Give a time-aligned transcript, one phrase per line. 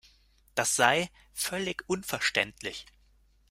[0.55, 2.87] Das sei „völlig unverständlich“.